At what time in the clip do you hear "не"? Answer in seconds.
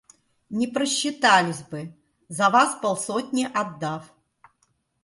0.49-0.65